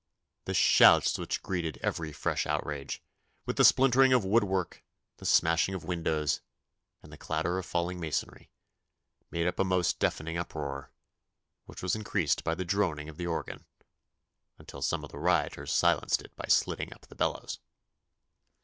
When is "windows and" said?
5.83-7.13